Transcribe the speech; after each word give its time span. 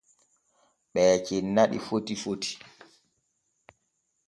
Ɓe 0.93 1.03
cenna 1.25 1.61
ɗi 1.71 1.77
foti 1.87 2.13
foti. 2.23 2.49